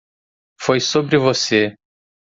[0.59, 1.77] Foi sobre você.